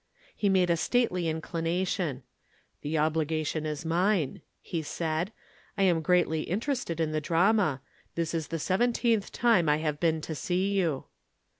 [0.35, 2.23] He made a stately inclination.
[2.81, 5.31] "The obligation is mine," he said.
[5.77, 7.81] "I am greatly interested in the drama.
[8.15, 11.05] This is the seventeenth time I have been to see you."